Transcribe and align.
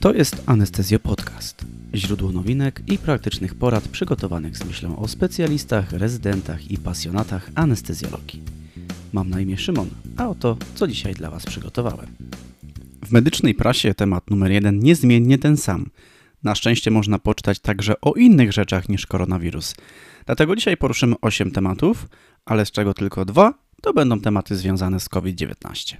To 0.00 0.14
jest 0.14 0.42
Anestezjo 0.46 0.98
Podcast. 0.98 1.64
Źródło 1.94 2.32
nowinek 2.32 2.82
i 2.86 2.98
praktycznych 2.98 3.54
porad 3.54 3.88
przygotowanych 3.88 4.56
z 4.56 4.64
myślą 4.64 4.98
o 4.98 5.08
specjalistach, 5.08 5.92
rezydentach 5.92 6.70
i 6.70 6.78
pasjonatach 6.78 7.50
anestezjologii. 7.54 8.42
Mam 9.12 9.30
na 9.30 9.40
imię 9.40 9.58
Szymon, 9.58 9.88
a 10.16 10.28
oto 10.28 10.56
co 10.74 10.86
dzisiaj 10.86 11.14
dla 11.14 11.30
Was 11.30 11.46
przygotowałem. 11.46 12.06
W 13.06 13.12
medycznej 13.12 13.54
prasie 13.54 13.94
temat 13.94 14.30
numer 14.30 14.50
jeden 14.50 14.78
niezmiennie 14.78 15.38
ten 15.38 15.56
sam. 15.56 15.86
Na 16.42 16.54
szczęście 16.54 16.90
można 16.90 17.18
poczytać 17.18 17.58
także 17.58 18.00
o 18.00 18.12
innych 18.12 18.52
rzeczach 18.52 18.88
niż 18.88 19.06
koronawirus. 19.06 19.74
Dlatego 20.26 20.56
dzisiaj 20.56 20.76
poruszymy 20.76 21.14
8 21.20 21.50
tematów, 21.50 22.08
ale 22.44 22.66
z 22.66 22.70
czego 22.70 22.94
tylko 22.94 23.24
dwa 23.24 23.54
to 23.82 23.92
będą 23.92 24.20
tematy 24.20 24.56
związane 24.56 25.00
z 25.00 25.08
COVID-19. 25.08 25.96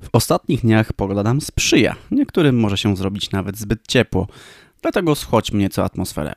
W 0.00 0.08
ostatnich 0.12 0.60
dniach 0.60 0.92
pogoda 0.92 1.22
nam 1.22 1.40
sprzyja, 1.40 1.96
niektórym 2.10 2.60
może 2.60 2.76
się 2.76 2.96
zrobić 2.96 3.30
nawet 3.30 3.58
zbyt 3.58 3.86
ciepło, 3.88 4.26
dlatego 4.82 5.14
schłodźmy 5.14 5.58
nieco 5.58 5.84
atmosferę. 5.84 6.32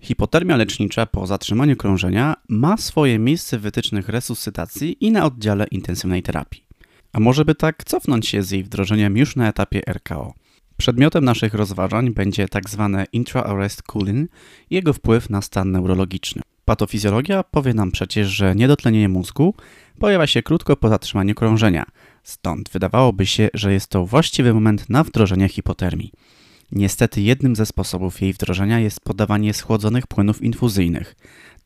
Hipotermia 0.00 0.56
lecznicza 0.56 1.06
po 1.06 1.26
zatrzymaniu 1.26 1.76
krążenia 1.76 2.34
ma 2.48 2.76
swoje 2.76 3.18
miejsce 3.18 3.58
w 3.58 3.62
wytycznych 3.62 4.08
resuscytacji 4.08 5.04
i 5.04 5.12
na 5.12 5.24
oddziale 5.24 5.66
intensywnej 5.70 6.22
terapii. 6.22 6.64
A 7.12 7.20
może 7.20 7.44
by 7.44 7.54
tak 7.54 7.84
cofnąć 7.84 8.28
się 8.28 8.42
z 8.42 8.50
jej 8.50 8.64
wdrożeniem 8.64 9.16
już 9.16 9.36
na 9.36 9.48
etapie 9.48 9.82
RKO. 9.86 10.34
Przedmiotem 10.76 11.24
naszych 11.24 11.54
rozważań 11.54 12.10
będzie 12.10 12.48
tzw. 12.48 12.90
Tak 12.96 13.14
intra-arrest 13.14 13.82
cooling 13.82 14.30
i 14.70 14.74
jego 14.74 14.92
wpływ 14.92 15.30
na 15.30 15.42
stan 15.42 15.72
neurologiczny. 15.72 16.42
Patofizjologia 16.64 17.42
powie 17.42 17.74
nam 17.74 17.90
przecież, 17.90 18.28
że 18.28 18.54
niedotlenienie 18.54 19.08
mózgu 19.08 19.54
pojawia 19.98 20.26
się 20.26 20.42
krótko 20.42 20.76
po 20.76 20.88
zatrzymaniu 20.88 21.34
krążenia, 21.34 21.84
stąd 22.24 22.70
wydawałoby 22.70 23.26
się, 23.26 23.48
że 23.54 23.72
jest 23.72 23.88
to 23.88 24.06
właściwy 24.06 24.54
moment 24.54 24.90
na 24.90 25.04
wdrożenie 25.04 25.48
hipotermii. 25.48 26.12
Niestety 26.72 27.20
jednym 27.20 27.56
ze 27.56 27.66
sposobów 27.66 28.22
jej 28.22 28.32
wdrożenia 28.32 28.80
jest 28.80 29.00
podawanie 29.00 29.54
schłodzonych 29.54 30.06
płynów 30.06 30.42
infuzyjnych, 30.42 31.16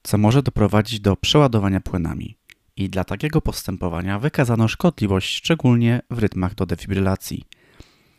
co 0.03 0.19
może 0.19 0.42
doprowadzić 0.42 1.00
do 1.00 1.17
przeładowania 1.17 1.81
płynami. 1.81 2.37
I 2.77 2.89
dla 2.89 3.05
takiego 3.05 3.41
postępowania 3.41 4.19
wykazano 4.19 4.69
szkodliwość 4.69 5.37
szczególnie 5.37 6.00
w 6.11 6.19
rytmach 6.19 6.55
do 6.55 6.67
defibrylacji. 6.67 7.45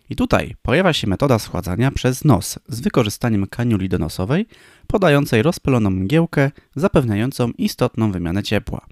I 0.10 0.16
tutaj 0.16 0.56
pojawia 0.62 0.94
się 0.94 1.08
metoda 1.08 1.40
schładzania 1.40 1.92
przez 1.92 2.26
nos 2.26 2.60
z 2.68 2.80
wykorzystaniem 2.80 3.48
kaniuli 3.48 3.90
donosowej 3.90 4.46
podającej 4.88 5.44
rozpyloną 5.44 5.90
mgiełkę 5.90 6.52
zapewniającą 6.76 7.52
istotną 7.52 8.12
wymianę 8.12 8.44
ciepła. 8.44 8.86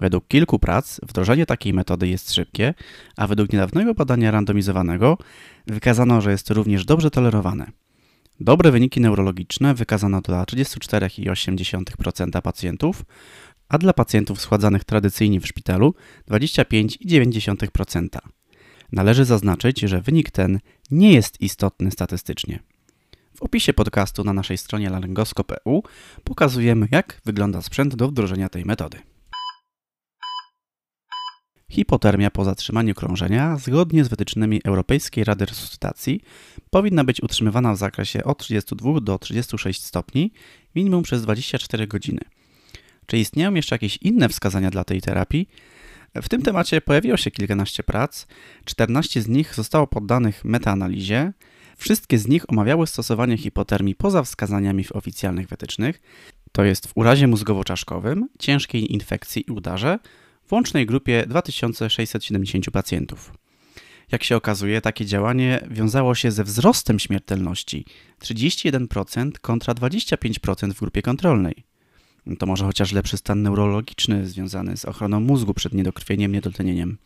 Według 0.00 0.28
kilku 0.28 0.58
prac 0.58 1.00
wdrożenie 1.02 1.46
takiej 1.46 1.74
metody 1.74 2.08
jest 2.08 2.34
szybkie, 2.34 2.74
a 3.16 3.26
według 3.26 3.52
niedawnego 3.52 3.94
badania 3.94 4.30
randomizowanego 4.30 5.18
wykazano, 5.66 6.20
że 6.20 6.30
jest 6.30 6.50
również 6.50 6.84
dobrze 6.84 7.10
tolerowane. 7.10 7.66
Dobre 8.40 8.70
wyniki 8.70 9.00
neurologiczne 9.00 9.74
wykazano 9.74 10.20
dla 10.20 10.44
34,8% 10.44 12.42
pacjentów, 12.42 13.04
a 13.68 13.78
dla 13.78 13.92
pacjentów 13.92 14.40
schładzanych 14.40 14.84
tradycyjnie 14.84 15.40
w 15.40 15.46
szpitalu 15.46 15.94
25,9%. 16.30 18.08
Należy 18.92 19.24
zaznaczyć, 19.24 19.80
że 19.80 20.00
wynik 20.00 20.30
ten 20.30 20.60
nie 20.90 21.12
jest 21.12 21.40
istotny 21.40 21.90
statystycznie. 21.90 22.58
W 23.36 23.42
opisie 23.42 23.72
podcastu 23.72 24.24
na 24.24 24.32
naszej 24.32 24.58
stronie 24.58 24.90
laryngoskop.eu 24.90 25.82
pokazujemy, 26.24 26.88
jak 26.90 27.20
wygląda 27.24 27.62
sprzęt 27.62 27.94
do 27.94 28.08
wdrożenia 28.08 28.48
tej 28.48 28.64
metody. 28.64 28.98
Hipotermia 31.70 32.30
po 32.30 32.44
zatrzymaniu 32.44 32.94
krążenia, 32.94 33.56
zgodnie 33.56 34.04
z 34.04 34.08
wytycznymi 34.08 34.60
Europejskiej 34.64 35.24
Rady 35.24 35.46
Resuscytacji, 35.46 36.20
powinna 36.70 37.04
być 37.04 37.22
utrzymywana 37.22 37.74
w 37.74 37.76
zakresie 37.76 38.24
od 38.24 38.38
32 38.38 39.00
do 39.00 39.18
36 39.18 39.84
stopni, 39.84 40.32
minimum 40.74 41.02
przez 41.02 41.22
24 41.22 41.86
godziny. 41.86 42.20
Czy 43.06 43.18
istnieją 43.18 43.54
jeszcze 43.54 43.74
jakieś 43.74 43.96
inne 43.96 44.28
wskazania 44.28 44.70
dla 44.70 44.84
tej 44.84 45.02
terapii? 45.02 45.48
W 46.14 46.28
tym 46.28 46.42
temacie 46.42 46.80
pojawiło 46.80 47.16
się 47.16 47.30
kilkanaście 47.30 47.82
prac, 47.82 48.26
14 48.64 49.22
z 49.22 49.28
nich 49.28 49.54
zostało 49.54 49.86
poddanych 49.86 50.44
metaanalizie. 50.44 51.32
Wszystkie 51.76 52.18
z 52.18 52.28
nich 52.28 52.50
omawiały 52.50 52.86
stosowanie 52.86 53.36
hipotermii 53.36 53.94
poza 53.94 54.22
wskazaniami 54.22 54.84
w 54.84 54.92
oficjalnych 54.92 55.48
wytycznych, 55.48 56.02
to 56.52 56.64
jest 56.64 56.86
w 56.86 56.92
urazie 56.96 57.28
mózgowo-czaszkowym, 57.28 58.28
ciężkiej 58.38 58.92
infekcji 58.92 59.44
i 59.48 59.52
udarze, 59.52 59.98
w 60.46 60.52
łącznej 60.52 60.86
grupie 60.86 61.24
2670 61.28 62.70
pacjentów. 62.70 63.32
Jak 64.12 64.24
się 64.24 64.36
okazuje, 64.36 64.80
takie 64.80 65.06
działanie 65.06 65.60
wiązało 65.70 66.14
się 66.14 66.30
ze 66.30 66.44
wzrostem 66.44 66.98
śmiertelności 66.98 67.84
31% 68.22 69.30
kontra 69.40 69.74
25% 69.74 70.72
w 70.72 70.80
grupie 70.80 71.02
kontrolnej. 71.02 71.64
To 72.38 72.46
może 72.46 72.64
chociaż 72.64 72.92
lepszy 72.92 73.16
stan 73.16 73.42
neurologiczny 73.42 74.26
związany 74.26 74.76
z 74.76 74.84
ochroną 74.84 75.20
mózgu 75.20 75.54
przed 75.54 75.74
niedokrwieniem, 75.74 76.32
niedotlenieniem. 76.32 76.98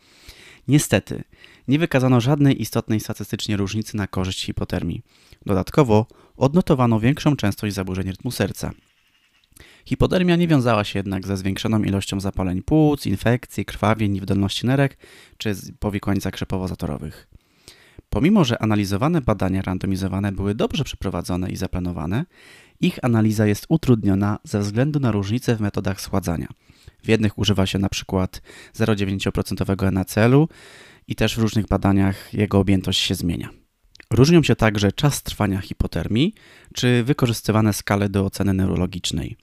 Niestety, 0.67 1.23
nie 1.67 1.79
wykazano 1.79 2.21
żadnej 2.21 2.61
istotnej 2.61 2.99
statystycznie 2.99 3.57
różnicy 3.57 3.97
na 3.97 4.07
korzyść 4.07 4.45
hipotermii. 4.45 5.01
Dodatkowo 5.45 6.05
odnotowano 6.37 6.99
większą 6.99 7.35
częstość 7.35 7.75
zaburzeń 7.75 8.07
rytmu 8.07 8.31
serca. 8.31 8.71
Hipotermia 9.85 10.35
nie 10.35 10.47
wiązała 10.47 10.83
się 10.83 10.99
jednak 10.99 11.27
ze 11.27 11.37
zwiększoną 11.37 11.83
ilością 11.83 12.19
zapaleń 12.19 12.61
płuc, 12.61 13.05
infekcji, 13.05 13.65
krwawień, 13.65 14.11
niewydolności 14.11 14.67
nerek 14.67 14.97
czy 15.37 15.55
powikłań 15.79 16.17
zakrzepowo-zatorowych. 16.19 17.27
Pomimo, 18.09 18.45
że 18.45 18.61
analizowane 18.61 19.21
badania 19.21 19.61
randomizowane 19.61 20.31
były 20.31 20.55
dobrze 20.55 20.83
przeprowadzone 20.83 21.49
i 21.49 21.55
zaplanowane, 21.55 22.25
ich 22.81 22.99
analiza 23.01 23.45
jest 23.45 23.65
utrudniona 23.69 24.39
ze 24.43 24.59
względu 24.59 24.99
na 24.99 25.11
różnice 25.11 25.55
w 25.55 25.61
metodach 25.61 26.01
schładzania. 26.01 26.47
W 27.03 27.09
jednych 27.09 27.37
używa 27.37 27.65
się 27.65 27.77
np. 27.77 28.27
0,9% 28.75 29.91
NaCl 29.91 30.47
i 31.07 31.15
też 31.15 31.35
w 31.35 31.39
różnych 31.39 31.67
badaniach 31.67 32.33
jego 32.33 32.59
objętość 32.59 32.99
się 32.99 33.15
zmienia. 33.15 33.49
Różnią 34.11 34.43
się 34.43 34.55
także 34.55 34.91
czas 34.91 35.23
trwania 35.23 35.61
hipotermii 35.61 36.33
czy 36.73 37.03
wykorzystywane 37.03 37.73
skale 37.73 38.09
do 38.09 38.25
oceny 38.25 38.53
neurologicznej. 38.53 39.37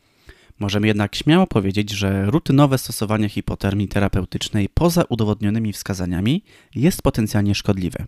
Możemy 0.59 0.87
jednak 0.87 1.17
śmiało 1.17 1.47
powiedzieć, 1.47 1.91
że 1.91 2.27
rutynowe 2.27 2.79
stosowanie 2.79 3.29
hipotermii 3.29 3.89
terapeutycznej 3.89 4.69
poza 4.69 5.05
udowodnionymi 5.09 5.73
wskazaniami 5.73 6.45
jest 6.75 7.03
potencjalnie 7.03 7.55
szkodliwe. 7.55 8.07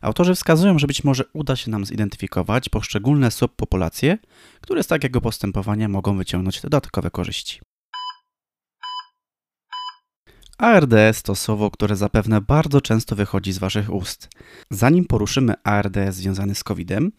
Autorzy 0.00 0.34
wskazują, 0.34 0.78
że 0.78 0.86
być 0.86 1.04
może 1.04 1.24
uda 1.32 1.56
się 1.56 1.70
nam 1.70 1.86
zidentyfikować 1.86 2.68
poszczególne 2.68 3.30
subpopulacje, 3.30 4.18
które 4.60 4.82
z 4.82 4.86
takiego 4.86 5.20
postępowania 5.20 5.88
mogą 5.88 6.16
wyciągnąć 6.16 6.60
dodatkowe 6.60 7.10
korzyści. 7.10 7.60
ARDS 10.58 11.22
to 11.22 11.34
słowo, 11.34 11.70
które 11.70 11.96
zapewne 11.96 12.40
bardzo 12.40 12.80
często 12.80 13.16
wychodzi 13.16 13.52
z 13.52 13.58
Waszych 13.58 13.94
ust. 13.94 14.28
Zanim 14.70 15.04
poruszymy 15.04 15.54
ARDS 15.64 16.16
związany 16.16 16.54
z 16.54 16.64
COVID-em, 16.64 17.12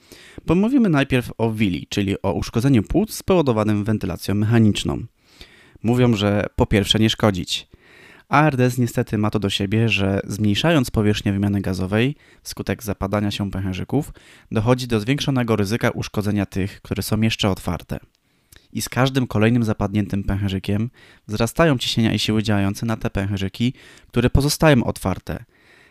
pomówimy 0.45 0.89
najpierw 0.89 1.31
o 1.37 1.51
WILI, 1.51 1.87
czyli 1.89 2.21
o 2.21 2.33
uszkodzeniu 2.33 2.83
płuc 2.83 3.13
spowodowanym 3.13 3.83
wentylacją 3.83 4.35
mechaniczną. 4.35 5.03
Mówią, 5.83 6.15
że 6.15 6.45
po 6.55 6.65
pierwsze 6.65 6.99
nie 6.99 7.09
szkodzić. 7.09 7.67
ARDS 8.29 8.77
niestety 8.77 9.17
ma 9.17 9.29
to 9.29 9.39
do 9.39 9.49
siebie, 9.49 9.89
że 9.89 10.19
zmniejszając 10.27 10.91
powierzchnię 10.91 11.33
wymiany 11.33 11.61
gazowej 11.61 12.15
wskutek 12.43 12.83
zapadania 12.83 13.31
się 13.31 13.51
pęcherzyków, 13.51 14.11
dochodzi 14.51 14.87
do 14.87 14.99
zwiększonego 14.99 15.55
ryzyka 15.55 15.89
uszkodzenia 15.89 16.45
tych, 16.45 16.81
które 16.81 17.03
są 17.03 17.21
jeszcze 17.21 17.49
otwarte. 17.49 17.99
I 18.73 18.81
z 18.81 18.89
każdym 18.89 19.27
kolejnym 19.27 19.63
zapadniętym 19.63 20.23
pęcherzykiem 20.23 20.89
wzrastają 21.27 21.77
ciśnienia 21.77 22.13
i 22.13 22.19
siły 22.19 22.43
działające 22.43 22.85
na 22.85 22.97
te 22.97 23.09
pęcherzyki, 23.09 23.73
które 24.07 24.29
pozostają 24.29 24.83
otwarte. 24.83 25.45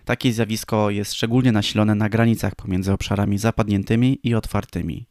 Takie 0.04 0.32
zjawisko 0.32 0.90
jest 0.90 1.14
szczególnie 1.14 1.52
nasilone 1.52 1.94
na 1.94 2.08
granicach 2.08 2.54
pomiędzy 2.54 2.92
obszarami 2.92 3.38
zapadniętymi 3.38 4.20
i 4.22 4.34
otwartymi. 4.34 5.06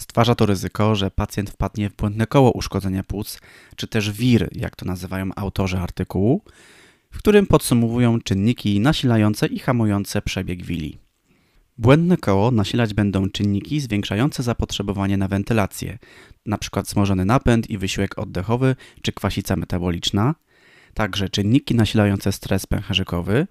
Stwarza 0.00 0.34
to 0.34 0.46
ryzyko, 0.46 0.94
że 0.94 1.10
pacjent 1.10 1.50
wpadnie 1.50 1.90
w 1.90 1.96
błędne 1.96 2.26
koło 2.26 2.52
uszkodzenia 2.52 3.04
płuc, 3.04 3.40
czy 3.76 3.86
też 3.86 4.10
WIR, 4.12 4.48
jak 4.52 4.76
to 4.76 4.86
nazywają 4.86 5.30
autorzy 5.36 5.78
artykułu, 5.78 6.44
w 7.10 7.18
którym 7.18 7.46
podsumowują 7.46 8.20
czynniki 8.20 8.80
nasilające 8.80 9.46
i 9.46 9.58
hamujące 9.58 10.22
przebieg 10.22 10.64
wili. 10.64 10.98
Błędne 11.80 12.16
koło 12.16 12.50
nasilać 12.50 12.94
będą 12.94 13.30
czynniki 13.30 13.80
zwiększające 13.80 14.42
zapotrzebowanie 14.42 15.16
na 15.16 15.28
wentylację, 15.28 15.98
np. 16.46 16.82
wzmożony 16.82 17.24
napęd 17.24 17.70
i 17.70 17.78
wysiłek 17.78 18.18
oddechowy 18.18 18.76
czy 19.02 19.12
kwasica 19.12 19.56
metaboliczna, 19.56 20.34
także 20.94 21.28
czynniki 21.28 21.74
nasilające 21.74 22.32
stres 22.32 22.66
pęcherzykowy, 22.66 23.46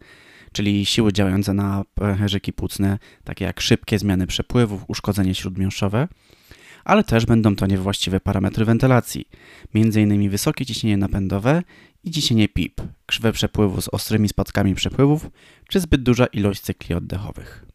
czyli 0.51 0.85
siły 0.85 1.13
działające 1.13 1.53
na 1.53 1.83
pęcherzyki 1.93 2.53
płucne, 2.53 2.99
takie 3.23 3.45
jak 3.45 3.61
szybkie 3.61 3.99
zmiany 3.99 4.27
przepływów, 4.27 4.85
uszkodzenie 4.87 5.35
śródmiąższowe, 5.35 6.07
ale 6.83 7.03
też 7.03 7.25
będą 7.25 7.55
to 7.55 7.67
niewłaściwe 7.67 8.19
parametry 8.19 8.65
wentylacji, 8.65 9.25
m.in. 9.75 10.29
wysokie 10.29 10.65
ciśnienie 10.65 10.97
napędowe 10.97 11.63
i 12.03 12.11
ciśnienie 12.11 12.49
PIP, 12.49 12.81
krzywe 13.05 13.31
przepływu 13.31 13.81
z 13.81 13.87
ostrymi 13.87 14.29
spadkami 14.29 14.75
przepływów, 14.75 15.29
czy 15.69 15.79
zbyt 15.79 16.03
duża 16.03 16.25
ilość 16.25 16.61
cykli 16.61 16.95
oddechowych. 16.95 17.68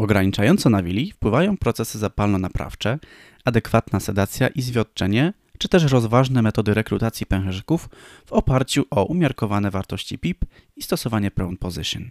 Ograniczająco 0.00 0.70
na 0.70 0.82
wili 0.82 1.12
wpływają 1.12 1.56
procesy 1.56 1.98
zapalno-naprawcze, 1.98 2.98
adekwatna 3.44 4.00
sedacja 4.00 4.48
i 4.48 4.62
zwiotczenie, 4.62 5.32
czy 5.58 5.68
też 5.68 5.92
rozważne 5.92 6.42
metody 6.42 6.74
rekrutacji 6.74 7.26
pęcherzyków 7.26 7.88
w 8.26 8.32
oparciu 8.32 8.84
o 8.90 9.04
umiarkowane 9.04 9.70
wartości 9.70 10.18
PIP 10.18 10.44
i 10.76 10.82
stosowanie 10.82 11.30
prone 11.30 11.56
position. 11.56 12.08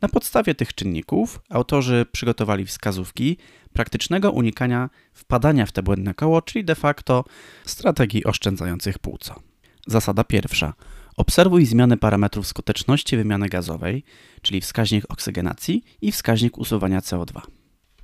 Na 0.00 0.08
podstawie 0.08 0.54
tych 0.54 0.74
czynników 0.74 1.40
autorzy 1.50 2.06
przygotowali 2.12 2.66
wskazówki 2.66 3.36
praktycznego 3.72 4.30
unikania 4.30 4.90
wpadania 5.12 5.66
w 5.66 5.72
te 5.72 5.82
błędne 5.82 6.14
koło, 6.14 6.42
czyli 6.42 6.64
de 6.64 6.74
facto 6.74 7.24
strategii 7.64 8.24
oszczędzających 8.24 8.98
płuco. 8.98 9.40
Zasada 9.86 10.24
pierwsza. 10.24 10.72
Obserwuj 11.16 11.66
zmiany 11.66 11.96
parametrów 11.96 12.46
skuteczności 12.46 13.16
wymiany 13.16 13.48
gazowej, 13.48 14.04
czyli 14.42 14.60
wskaźnik 14.60 15.04
oksygenacji 15.08 15.84
i 16.00 16.12
wskaźnik 16.12 16.58
usuwania 16.58 17.00
CO2. 17.00 17.40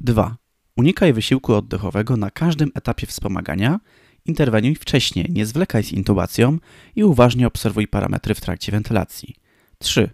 2. 0.01 0.37
Unikaj 0.77 1.13
wysiłku 1.13 1.55
oddechowego 1.55 2.17
na 2.17 2.31
każdym 2.31 2.71
etapie 2.75 3.07
wspomagania, 3.07 3.81
interweniuj 4.27 4.75
wcześniej, 4.75 5.27
nie 5.31 5.47
zwlekaj 5.47 5.85
z 5.85 5.93
intubacją 5.93 6.59
i 6.97 7.05
uważnie 7.05 7.47
obserwuj 7.47 7.89
parametry 7.89 8.35
w 8.35 8.41
trakcie 8.41 8.73
wentylacji. 8.73 9.35
3. 9.79 10.11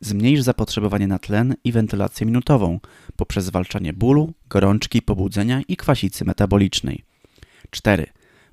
Zmniejsz 0.00 0.42
zapotrzebowanie 0.42 1.06
na 1.06 1.18
tlen 1.18 1.54
i 1.64 1.72
wentylację 1.72 2.26
minutową 2.26 2.80
poprzez 3.16 3.44
zwalczanie 3.44 3.92
bólu, 3.92 4.32
gorączki, 4.48 5.02
pobudzenia 5.02 5.62
i 5.68 5.76
kwasicy 5.76 6.24
metabolicznej. 6.24 7.04
4. 7.70 8.06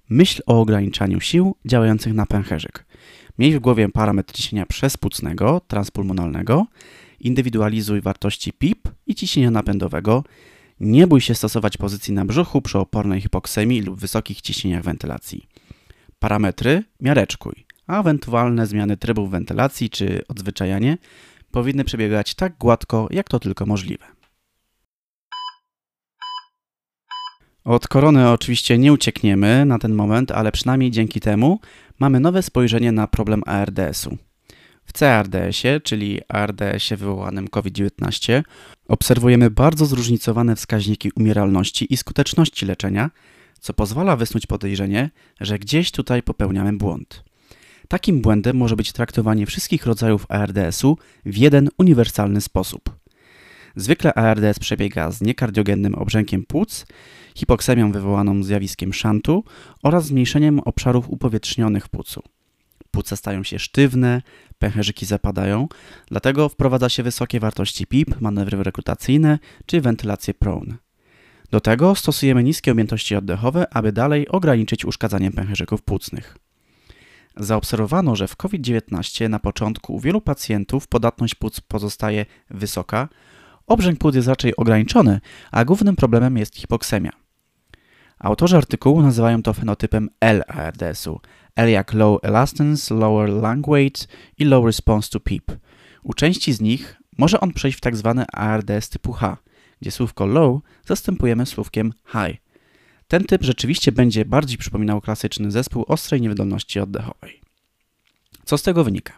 Myśl 0.09 0.41
o 0.45 0.61
ograniczaniu 0.61 1.19
sił 1.19 1.55
działających 1.65 2.13
na 2.13 2.25
pęcherzyk. 2.25 2.85
Miej 3.39 3.55
w 3.55 3.59
głowie 3.59 3.89
parametr 3.89 4.33
ciśnienia 4.33 4.65
przespłucnego, 4.65 5.61
transpulmonalnego, 5.67 6.65
indywidualizuj 7.19 8.01
wartości 8.01 8.53
PIP 8.53 8.89
i 9.07 9.15
ciśnienia 9.15 9.51
napędowego. 9.51 10.23
Nie 10.79 11.07
bój 11.07 11.21
się 11.21 11.35
stosować 11.35 11.77
pozycji 11.77 12.13
na 12.13 12.25
brzuchu 12.25 12.61
przy 12.61 12.77
opornej 12.77 13.21
hipoksemii 13.21 13.81
lub 13.81 13.99
wysokich 13.99 14.41
ciśnieniach 14.41 14.83
wentylacji. 14.83 15.47
Parametry 16.19 16.83
miareczkuj, 17.01 17.65
a 17.87 17.99
ewentualne 17.99 18.67
zmiany 18.67 18.97
trybów 18.97 19.31
wentylacji 19.31 19.89
czy 19.89 20.21
odzwyczajanie 20.27 20.97
powinny 21.51 21.83
przebiegać 21.83 22.35
tak 22.35 22.57
gładko, 22.57 23.07
jak 23.11 23.29
to 23.29 23.39
tylko 23.39 23.65
możliwe. 23.65 24.18
Od 27.69 27.87
korony 27.87 28.29
oczywiście 28.29 28.77
nie 28.77 28.93
uciekniemy 28.93 29.65
na 29.65 29.79
ten 29.79 29.93
moment, 29.93 30.31
ale 30.31 30.51
przynajmniej 30.51 30.91
dzięki 30.91 31.19
temu 31.19 31.59
mamy 31.99 32.19
nowe 32.19 32.43
spojrzenie 32.43 32.91
na 32.91 33.07
problem 33.07 33.41
ARDS-u. 33.45 34.17
W 34.85 34.93
CARDS-ie, 34.93 35.81
czyli 35.81 36.19
ARDS-ie 36.27 36.97
wywołanym 36.97 37.47
COVID-19, 37.47 38.43
obserwujemy 38.87 39.49
bardzo 39.49 39.85
zróżnicowane 39.85 40.55
wskaźniki 40.55 41.11
umieralności 41.15 41.93
i 41.93 41.97
skuteczności 41.97 42.65
leczenia, 42.65 43.09
co 43.59 43.73
pozwala 43.73 44.15
wysnuć 44.15 44.47
podejrzenie, 44.47 45.09
że 45.41 45.59
gdzieś 45.59 45.91
tutaj 45.91 46.23
popełniamy 46.23 46.73
błąd. 46.73 47.23
Takim 47.87 48.21
błędem 48.21 48.57
może 48.57 48.75
być 48.75 48.91
traktowanie 48.91 49.45
wszystkich 49.45 49.85
rodzajów 49.85 50.25
ARDS-u 50.29 50.97
w 51.25 51.37
jeden 51.37 51.69
uniwersalny 51.77 52.41
sposób. 52.41 52.99
Zwykle 53.75 54.13
ARDS 54.13 54.59
przebiega 54.59 55.11
z 55.11 55.21
niekardiogennym 55.21 55.95
obrzękiem 55.95 56.45
płuc, 56.45 56.85
hipoksemią 57.39 57.91
wywołaną 57.91 58.43
zjawiskiem 58.43 58.93
szantu 58.93 59.43
oraz 59.83 60.05
zmniejszeniem 60.05 60.59
obszarów 60.59 61.09
upowietrznionych 61.09 61.89
płucu. 61.89 62.23
Płuca 62.91 63.15
stają 63.15 63.43
się 63.43 63.59
sztywne, 63.59 64.21
pęcherzyki 64.59 65.05
zapadają, 65.05 65.67
dlatego 66.07 66.49
wprowadza 66.49 66.89
się 66.89 67.03
wysokie 67.03 67.39
wartości 67.39 67.87
PIP, 67.87 68.21
manewry 68.21 68.63
rekrutacyjne 68.63 69.39
czy 69.65 69.81
wentylację 69.81 70.33
prone. 70.33 70.77
Do 71.51 71.59
tego 71.59 71.95
stosujemy 71.95 72.43
niskie 72.43 72.71
objętości 72.71 73.15
oddechowe, 73.15 73.73
aby 73.73 73.91
dalej 73.91 74.27
ograniczyć 74.27 74.85
uszkadzanie 74.85 75.31
pęcherzyków 75.31 75.81
płucnych. 75.81 76.37
Zaobserwowano, 77.37 78.15
że 78.15 78.27
w 78.27 78.35
COVID-19 78.35 79.29
na 79.29 79.39
początku 79.39 79.95
u 79.95 79.99
wielu 79.99 80.21
pacjentów 80.21 80.87
podatność 80.87 81.35
płuc 81.35 81.61
pozostaje 81.61 82.25
wysoka, 82.49 83.09
obrzęk 83.67 83.99
płuc 83.99 84.15
jest 84.15 84.27
raczej 84.27 84.55
ograniczony, 84.55 85.19
a 85.51 85.65
głównym 85.65 85.95
problemem 85.95 86.37
jest 86.37 86.55
hipoksemia. 86.55 87.18
Autorzy 88.19 88.57
artykułu 88.57 89.01
nazywają 89.01 89.43
to 89.43 89.53
fenotypem 89.53 90.09
L-ARDS-u. 90.21 91.19
L 91.55 91.69
jak 91.69 91.93
low 91.93 92.19
elastance, 92.23 92.95
lower 92.95 93.29
lung 93.29 93.67
weight 93.67 94.07
i 94.37 94.45
low 94.45 94.65
response 94.65 95.09
to 95.09 95.19
PEEP. 95.19 95.51
U 96.03 96.13
części 96.13 96.53
z 96.53 96.61
nich 96.61 97.01
może 97.17 97.39
on 97.39 97.53
przejść 97.53 97.77
w 97.77 97.81
tzw. 97.81 98.13
Tak 98.17 98.27
ARDS 98.41 98.89
typu 98.89 99.13
H, 99.13 99.37
gdzie 99.81 99.91
słówko 99.91 100.25
low 100.25 100.61
zastępujemy 100.85 101.45
słówkiem 101.45 101.93
high. 102.05 102.37
Ten 103.07 103.23
typ 103.23 103.43
rzeczywiście 103.43 103.91
będzie 103.91 104.25
bardziej 104.25 104.57
przypominał 104.57 105.01
klasyczny 105.01 105.51
zespół 105.51 105.85
ostrej 105.87 106.21
niewydolności 106.21 106.79
oddechowej. 106.79 107.41
Co 108.45 108.57
z 108.57 108.63
tego 108.63 108.83
wynika? 108.83 109.13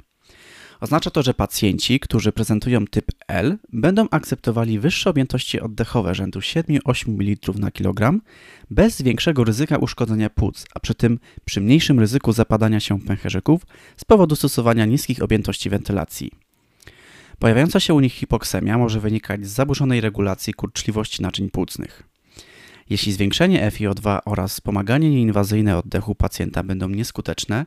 Oznacza 0.81 1.09
to, 1.11 1.23
że 1.23 1.33
pacjenci, 1.33 1.99
którzy 1.99 2.31
prezentują 2.31 2.87
typ 2.87 3.05
L, 3.27 3.57
będą 3.73 4.07
akceptowali 4.11 4.79
wyższe 4.79 5.09
objętości 5.09 5.61
oddechowe 5.61 6.15
rzędu 6.15 6.39
7-8 6.39 7.09
ml 7.09 7.59
na 7.59 7.71
kilogram 7.71 8.21
bez 8.71 9.01
większego 9.01 9.43
ryzyka 9.43 9.77
uszkodzenia 9.77 10.29
płuc, 10.29 10.65
a 10.75 10.79
przy 10.79 10.95
tym 10.95 11.19
przy 11.45 11.61
mniejszym 11.61 11.99
ryzyku 11.99 12.33
zapadania 12.33 12.79
się 12.79 12.99
pęcherzyków 12.99 13.61
z 13.97 14.05
powodu 14.05 14.35
stosowania 14.35 14.85
niskich 14.85 15.23
objętości 15.23 15.69
wentylacji. 15.69 16.31
Pojawiająca 17.39 17.79
się 17.79 17.93
u 17.93 17.99
nich 17.99 18.13
hipoksemia 18.13 18.77
może 18.77 18.99
wynikać 18.99 19.45
z 19.45 19.51
zaburzonej 19.51 20.01
regulacji 20.01 20.53
kurczliwości 20.53 21.21
naczyń 21.21 21.49
płucnych. 21.49 22.03
Jeśli 22.89 23.11
zwiększenie 23.11 23.71
FiO2 23.71 24.19
oraz 24.25 24.51
wspomaganie 24.51 25.09
nieinwazyjne 25.09 25.77
oddechu 25.77 26.15
pacjenta 26.15 26.63
będą 26.63 26.89
nieskuteczne, 26.89 27.65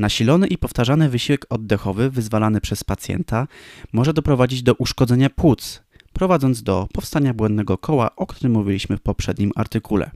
nasilony 0.00 0.46
i 0.46 0.58
powtarzany 0.58 1.08
wysiłek 1.08 1.46
oddechowy 1.48 2.10
wyzwalany 2.10 2.60
przez 2.60 2.84
pacjenta 2.84 3.48
może 3.92 4.12
doprowadzić 4.12 4.62
do 4.62 4.74
uszkodzenia 4.74 5.30
płuc, 5.30 5.82
prowadząc 6.12 6.62
do 6.62 6.88
powstania 6.92 7.34
błędnego 7.34 7.78
koła, 7.78 8.16
o 8.16 8.26
którym 8.26 8.52
mówiliśmy 8.52 8.96
w 8.96 9.00
poprzednim 9.00 9.52
artykule. 9.56 10.10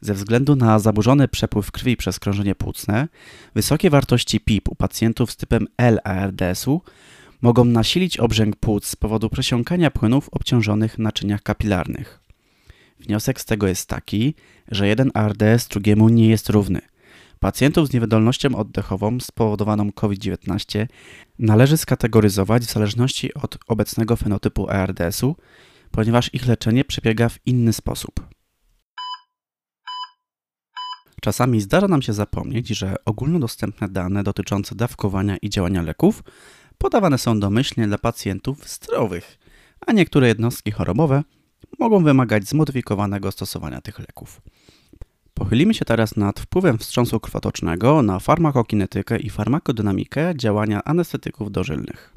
Ze 0.00 0.14
względu 0.14 0.56
na 0.56 0.78
zaburzony 0.78 1.28
przepływ 1.28 1.70
krwi 1.70 1.96
przez 1.96 2.18
krążenie 2.18 2.54
płucne, 2.54 3.08
wysokie 3.54 3.90
wartości 3.90 4.40
PIP 4.40 4.68
u 4.68 4.74
pacjentów 4.74 5.32
z 5.32 5.36
typem 5.36 5.66
L-ARDS-u 5.78 6.80
mogą 7.42 7.64
nasilić 7.64 8.18
obrzęk 8.18 8.56
płuc 8.56 8.86
z 8.86 8.96
powodu 8.96 9.30
przesiąkania 9.30 9.90
płynów 9.90 10.28
obciążonych 10.32 10.98
naczyniach 10.98 11.42
kapilarnych. 11.42 12.20
Wniosek 13.00 13.40
z 13.40 13.44
tego 13.44 13.66
jest 13.66 13.88
taki, 13.88 14.34
że 14.70 14.88
jeden 14.88 15.10
ARDS 15.14 15.68
drugiemu 15.68 16.08
nie 16.08 16.28
jest 16.28 16.50
równy. 16.50 16.80
Pacjentów 17.44 17.88
z 17.88 17.92
niewydolnością 17.92 18.56
oddechową 18.56 19.20
spowodowaną 19.20 19.92
COVID-19 19.92 20.86
należy 21.38 21.76
skategoryzować 21.76 22.62
w 22.62 22.72
zależności 22.72 23.34
od 23.34 23.58
obecnego 23.66 24.16
fenotypu 24.16 24.70
ARDS-u, 24.70 25.36
ponieważ 25.90 26.34
ich 26.34 26.46
leczenie 26.46 26.84
przebiega 26.84 27.28
w 27.28 27.38
inny 27.46 27.72
sposób. 27.72 28.26
Czasami 31.20 31.60
zdarza 31.60 31.88
nam 31.88 32.02
się 32.02 32.12
zapomnieć, 32.12 32.68
że 32.68 32.94
ogólnodostępne 33.04 33.88
dane 33.88 34.22
dotyczące 34.22 34.74
dawkowania 34.74 35.36
i 35.36 35.50
działania 35.50 35.82
leków 35.82 36.22
podawane 36.78 37.18
są 37.18 37.40
domyślnie 37.40 37.86
dla 37.86 37.98
pacjentów 37.98 38.68
zdrowych, 38.68 39.38
a 39.86 39.92
niektóre 39.92 40.28
jednostki 40.28 40.70
chorobowe 40.70 41.22
mogą 41.78 42.04
wymagać 42.04 42.48
zmodyfikowanego 42.48 43.32
stosowania 43.32 43.80
tych 43.80 43.98
leków. 43.98 44.40
Pochylimy 45.34 45.74
się 45.74 45.84
teraz 45.84 46.16
nad 46.16 46.40
wpływem 46.40 46.78
wstrząsu 46.78 47.20
krwotocznego 47.20 48.02
na 48.02 48.18
farmakokinetykę 48.18 49.18
i 49.18 49.30
farmakodynamikę 49.30 50.32
działania 50.36 50.84
anestetyków 50.84 51.52
dożylnych. 51.52 52.14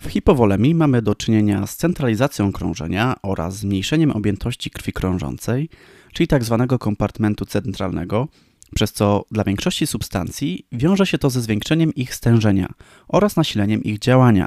W 0.00 0.06
hipowolemii 0.08 0.74
mamy 0.74 1.02
do 1.02 1.14
czynienia 1.14 1.66
z 1.66 1.76
centralizacją 1.76 2.52
krążenia 2.52 3.16
oraz 3.22 3.56
zmniejszeniem 3.56 4.10
objętości 4.10 4.70
krwi 4.70 4.92
krążącej, 4.92 5.68
czyli 6.12 6.28
tzw. 6.28 6.66
Tak 6.68 6.80
kompartmentu 6.80 7.44
centralnego, 7.44 8.28
przez 8.74 8.92
co 8.92 9.24
dla 9.30 9.44
większości 9.44 9.86
substancji 9.86 10.66
wiąże 10.72 11.06
się 11.06 11.18
to 11.18 11.30
ze 11.30 11.40
zwiększeniem 11.40 11.94
ich 11.94 12.14
stężenia 12.14 12.68
oraz 13.08 13.36
nasileniem 13.36 13.84
ich 13.84 13.98
działania, 13.98 14.46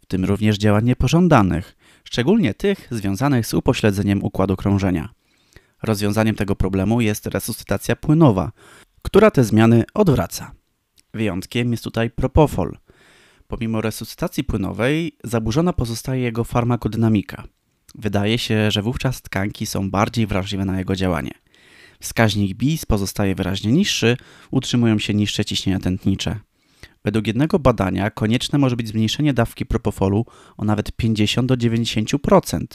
w 0.00 0.06
tym 0.06 0.24
również 0.24 0.58
działań 0.58 0.84
niepożądanych, 0.84 1.76
szczególnie 2.04 2.54
tych 2.54 2.88
związanych 2.90 3.46
z 3.46 3.54
upośledzeniem 3.54 4.24
układu 4.24 4.56
krążenia. 4.56 5.08
Rozwiązaniem 5.82 6.34
tego 6.34 6.56
problemu 6.56 7.00
jest 7.00 7.26
resuscytacja 7.26 7.96
płynowa, 7.96 8.52
która 9.02 9.30
te 9.30 9.44
zmiany 9.44 9.84
odwraca. 9.94 10.52
Wyjątkiem 11.14 11.70
jest 11.72 11.84
tutaj 11.84 12.10
propofol. 12.10 12.78
Pomimo 13.46 13.80
resuscytacji 13.80 14.44
płynowej 14.44 15.16
zaburzona 15.24 15.72
pozostaje 15.72 16.22
jego 16.22 16.44
farmakodynamika. 16.44 17.44
Wydaje 17.94 18.38
się, 18.38 18.70
że 18.70 18.82
wówczas 18.82 19.22
tkanki 19.22 19.66
są 19.66 19.90
bardziej 19.90 20.26
wrażliwe 20.26 20.64
na 20.64 20.78
jego 20.78 20.96
działanie. 20.96 21.30
Wskaźnik 22.00 22.54
BIS 22.54 22.86
pozostaje 22.86 23.34
wyraźnie 23.34 23.72
niższy, 23.72 24.16
utrzymują 24.50 24.98
się 24.98 25.14
niższe 25.14 25.44
ciśnienia 25.44 25.80
tętnicze. 25.80 26.38
Według 27.04 27.26
jednego 27.26 27.58
badania 27.58 28.10
konieczne 28.10 28.58
może 28.58 28.76
być 28.76 28.88
zmniejszenie 28.88 29.34
dawki 29.34 29.66
propofolu 29.66 30.26
o 30.56 30.64
nawet 30.64 30.92
50 30.92 31.48
do 31.48 31.54
90%. 31.54 32.66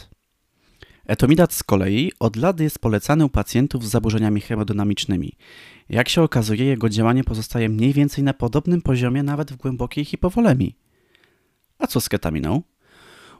Etomidat 1.07 1.53
z 1.53 1.63
kolei 1.63 2.11
od 2.19 2.35
lat 2.35 2.59
jest 2.59 2.79
polecany 2.79 3.25
u 3.25 3.29
pacjentów 3.29 3.85
z 3.85 3.89
zaburzeniami 3.89 4.41
hemodynamicznymi. 4.41 5.33
Jak 5.89 6.09
się 6.09 6.21
okazuje, 6.21 6.65
jego 6.65 6.89
działanie 6.89 7.23
pozostaje 7.23 7.69
mniej 7.69 7.93
więcej 7.93 8.23
na 8.23 8.33
podobnym 8.33 8.81
poziomie 8.81 9.23
nawet 9.23 9.51
w 9.51 9.55
głębokiej 9.55 10.05
hipowolemii. 10.05 10.75
A 11.79 11.87
co 11.87 12.01
z 12.01 12.09
ketaminą? 12.09 12.61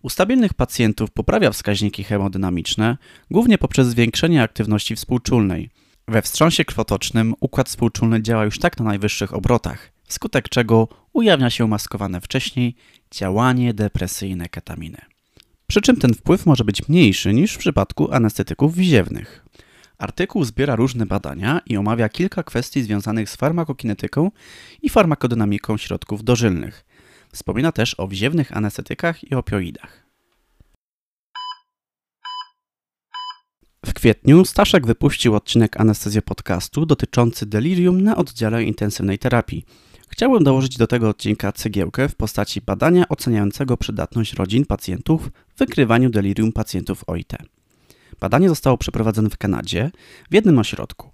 U 0.02 0.10
stabilnych 0.10 0.54
pacjentów 0.54 1.12
poprawia 1.12 1.52
wskaźniki 1.52 2.04
hemodynamiczne, 2.04 2.98
głównie 3.32 3.58
poprzez 3.58 3.88
zwiększenie 3.88 4.44
aktywności 4.44 4.96
współczulnej. 4.96 5.70
We 6.08 6.22
wstrząsie 6.22 6.66
krwotocznym 6.66 7.34
układ 7.40 7.70
współczulny 7.70 8.22
działa 8.22 8.46
już 8.46 8.60
tak 8.60 8.80
na 8.80 8.86
najwyższych 8.86 9.34
obrotach, 9.34 9.92
wskutek 10.04 10.50
czego 10.50 10.88
ujawnia 11.14 11.50
się 11.50 11.68
maskowane 11.68 12.22
wcześniej 12.22 12.76
działanie 13.12 13.74
depresyjne 13.74 14.50
ketaminy. 14.50 15.17
Przy 15.70 15.82
czym 15.82 15.96
ten 15.96 16.14
wpływ 16.14 16.46
może 16.46 16.64
być 16.64 16.88
mniejszy 16.88 17.34
niż 17.34 17.54
w 17.54 17.58
przypadku 17.58 18.12
anestetyków 18.12 18.76
wziewnych. 18.76 19.46
Artykuł 19.98 20.44
zbiera 20.44 20.76
różne 20.76 21.06
badania 21.06 21.62
i 21.66 21.78
omawia 21.78 22.10
kilka 22.10 22.44
kwestii 22.44 22.84
związanych 22.84 23.30
z 23.30 23.36
farmakokinetyką 23.36 24.32
i 24.82 24.90
farmakodynamiką 24.90 25.78
środków 25.78 26.24
dożylnych. 26.24 26.86
Wspomina 27.34 27.72
też 27.72 28.00
o 28.00 28.08
wziewnych 28.08 28.58
anestetykach 28.58 29.24
i 29.32 29.36
opioidach. 29.36 30.08
W 33.86 33.94
kwietniu 33.94 34.46
Staszek 34.46 34.88
wypuścił 34.88 35.36
odcinek 35.36 35.80
Anestezja 35.80 36.22
Podcastu 36.22 36.86
dotyczący 36.86 37.46
delirium 37.46 38.02
na 38.02 38.16
oddziale 38.16 38.64
intensywnej 38.64 39.20
terapii. 39.20 39.66
Chciałbym 40.10 40.44
dołożyć 40.44 40.78
do 40.78 40.88
tego 40.88 41.10
odcinka 41.10 41.52
cegiełkę 41.52 42.10
w 42.10 42.16
postaci 42.16 42.62
badania 42.62 43.10
oceniającego 43.10 43.78
przydatność 43.78 44.34
rodzin 44.34 44.66
pacjentów 44.66 45.30
w 45.56 45.60
wykrywaniu 45.60 46.10
delirium 46.10 46.52
pacjentów 46.52 47.04
OIT. 47.08 47.34
Badanie 48.20 48.50
zostało 48.50 48.78
przeprowadzone 48.78 49.30
w 49.30 49.38
Kanadzie 49.38 49.92
w 50.32 50.34
jednym 50.34 50.60
ośrodku. 50.60 51.10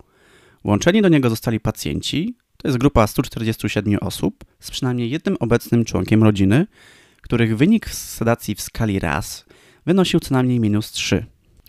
Łączeni 0.63 1.01
do 1.01 1.09
niego 1.09 1.29
zostali 1.29 1.59
pacjenci, 1.59 2.35
to 2.57 2.67
jest 2.67 2.77
grupa 2.77 3.07
147 3.07 3.97
osób 4.01 4.43
z 4.59 4.71
przynajmniej 4.71 5.09
jednym 5.09 5.37
obecnym 5.39 5.85
członkiem 5.85 6.23
rodziny, 6.23 6.67
których 7.21 7.57
wynik 7.57 7.89
sedacji 7.89 8.55
w 8.55 8.61
skali 8.61 8.99
RAS 8.99 9.45
wynosił 9.85 10.19
co 10.19 10.33
najmniej 10.33 10.59
minus 10.59 10.91
3. 10.91 11.25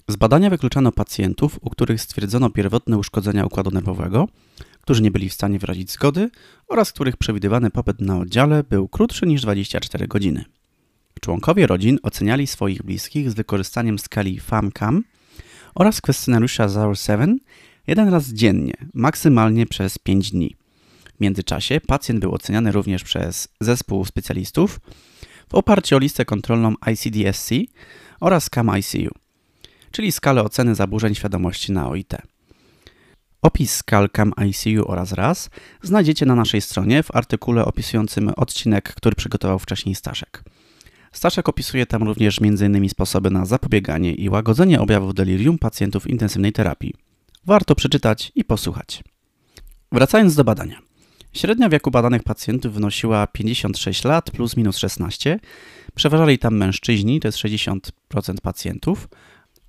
Z 0.09 0.17
badania 0.17 0.51
wykluczano 0.51 0.93
pacjentów, 0.93 1.59
u 1.61 1.71
których 1.71 2.01
stwierdzono 2.01 2.51
pierwotne 2.51 2.99
uszkodzenia 2.99 3.47
układu 3.47 3.71
nerwowego, 3.71 4.29
którzy 4.81 5.03
nie 5.03 5.11
byli 5.11 5.29
w 5.29 5.35
stanie 5.35 5.59
wyrazić 5.59 5.91
zgody 5.91 6.31
oraz 6.69 6.93
których 6.93 7.17
przewidywany 7.17 7.71
pobyt 7.71 8.01
na 8.01 8.19
oddziale 8.19 8.65
był 8.65 8.89
krótszy 8.89 9.27
niż 9.27 9.43
24 9.43 10.09
godziny. 10.09 10.45
Członkowie 11.21 11.67
rodzin 11.67 11.99
oceniali 12.03 12.47
swoich 12.47 12.83
bliskich 12.83 13.31
z 13.31 13.35
wykorzystaniem 13.35 13.99
skali 13.99 14.41
FAMCAM 14.41 15.05
oraz 15.75 16.01
kwestionariusza 16.01 16.69
ZAR-7 16.69 17.35
jeden 17.87 18.09
raz 18.09 18.29
dziennie, 18.29 18.75
maksymalnie 18.95 19.67
przez 19.67 19.99
5 19.99 20.31
dni. 20.31 20.57
W 21.17 21.21
międzyczasie 21.21 21.81
pacjent 21.81 22.21
był 22.21 22.35
oceniany 22.35 22.73
również 22.73 23.05
przez 23.05 23.49
zespół 23.61 24.05
specjalistów 24.05 24.81
w 25.49 25.55
oparciu 25.55 25.97
o 25.97 25.99
listę 25.99 26.25
kontrolną 26.25 26.75
ICD-SC 26.81 27.51
oraz 28.21 28.51
CAM-ICU, 28.51 29.24
czyli 29.95 30.13
skalę 30.13 30.43
oceny 30.43 30.75
zaburzeń 30.75 31.15
świadomości 31.15 31.73
na 31.73 31.89
OIT. 31.89 32.15
Opis 33.43 33.75
skal 33.75 34.11
CAM-ICU 34.11 34.85
oraz 34.87 35.13
RAS 35.13 35.51
znajdziecie 35.83 36.27
na 36.27 36.35
naszej 36.35 36.61
stronie 36.61 37.03
w 37.03 37.17
artykule 37.17 37.65
opisującym 37.65 38.29
odcinek, 38.37 38.95
który 38.95 39.17
przygotował 39.17 39.59
wcześniej 39.59 39.95
Staszek. 39.95 40.45
Staszek 41.13 41.49
opisuje 41.49 41.87
tam 41.87 42.03
również 42.03 42.39
m.in. 42.43 42.89
sposoby 42.89 43.31
na 43.31 43.47
zapobieganie 43.47 44.15
i 44.15 44.29
łagodzenie 44.29 44.81
objawów 44.81 45.15
delirium 45.15 45.59
pacjentów 45.59 46.07
intensywnej 46.07 46.53
terapii. 46.53 46.95
Warto 47.47 47.75
przeczytać 47.75 48.33
i 48.35 48.45
posłuchać. 48.45 49.05
Wracając 49.93 50.35
do 50.35 50.45
badania. 50.45 50.79
Średnia 51.33 51.69
wieku 51.69 51.91
badanych 51.91 52.23
pacjentów 52.23 52.75
wynosiła 52.75 53.27
56 53.27 54.05
lat 54.05 54.31
plus 54.31 54.57
minus 54.57 54.77
16. 54.77 55.41
Przeważali 55.95 56.39
tam 56.39 56.57
mężczyźni, 56.57 57.21
to 57.21 57.29
jest 57.29 57.39
60% 57.39 57.81
pacjentów, 58.43 59.09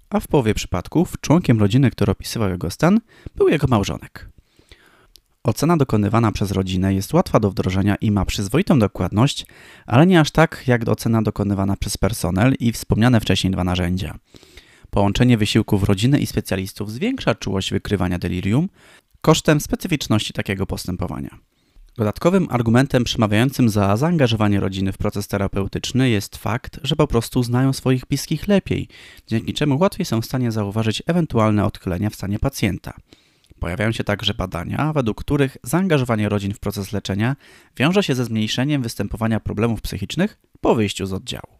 a 0.09 0.19
w 0.19 0.27
połowie 0.27 0.53
przypadków 0.53 1.15
członkiem 1.21 1.59
rodziny, 1.59 1.91
który 1.91 2.11
opisywał 2.11 2.49
jego 2.49 2.71
stan, 2.71 2.99
był 3.35 3.49
jego 3.49 3.67
małżonek. 3.67 4.29
Ocena 5.43 5.77
dokonywana 5.77 6.31
przez 6.31 6.51
rodzinę 6.51 6.93
jest 6.93 7.13
łatwa 7.13 7.39
do 7.39 7.51
wdrożenia 7.51 7.95
i 7.95 8.11
ma 8.11 8.25
przyzwoitą 8.25 8.79
dokładność, 8.79 9.45
ale 9.85 10.07
nie 10.07 10.19
aż 10.19 10.31
tak 10.31 10.63
jak 10.67 10.89
ocena 10.89 11.21
dokonywana 11.21 11.75
przez 11.77 11.97
personel 11.97 12.55
i 12.59 12.71
wspomniane 12.71 13.21
wcześniej 13.21 13.51
dwa 13.51 13.63
narzędzia. 13.63 14.17
Połączenie 14.89 15.37
wysiłków 15.37 15.83
rodziny 15.83 16.19
i 16.19 16.25
specjalistów 16.25 16.91
zwiększa 16.91 17.35
czułość 17.35 17.71
wykrywania 17.71 18.19
delirium 18.19 18.69
kosztem 19.21 19.61
specyficzności 19.61 20.33
takiego 20.33 20.65
postępowania. 20.65 21.29
Dodatkowym 21.97 22.47
argumentem 22.49 23.03
przemawiającym 23.03 23.69
za 23.69 23.97
zaangażowanie 23.97 24.59
rodziny 24.59 24.91
w 24.91 24.97
proces 24.97 25.27
terapeutyczny 25.27 26.09
jest 26.09 26.37
fakt, 26.37 26.79
że 26.83 26.95
po 26.95 27.07
prostu 27.07 27.43
znają 27.43 27.73
swoich 27.73 28.05
bliskich 28.05 28.47
lepiej, 28.47 28.87
dzięki 29.27 29.53
czemu 29.53 29.79
łatwiej 29.79 30.05
są 30.05 30.21
w 30.21 30.25
stanie 30.25 30.51
zauważyć 30.51 31.03
ewentualne 31.05 31.65
odchylenia 31.65 32.09
w 32.09 32.15
stanie 32.15 32.39
pacjenta. 32.39 32.93
Pojawiają 33.59 33.91
się 33.91 34.03
także 34.03 34.33
badania, 34.33 34.93
według 34.93 35.23
których 35.23 35.57
zaangażowanie 35.63 36.29
rodzin 36.29 36.53
w 36.53 36.59
proces 36.59 36.91
leczenia 36.91 37.35
wiąże 37.77 38.03
się 38.03 38.15
ze 38.15 38.25
zmniejszeniem 38.25 38.81
występowania 38.81 39.39
problemów 39.39 39.81
psychicznych 39.81 40.39
po 40.61 40.75
wyjściu 40.75 41.05
z 41.05 41.13
oddziału. 41.13 41.59